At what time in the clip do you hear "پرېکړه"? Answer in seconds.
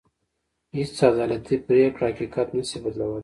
1.67-2.05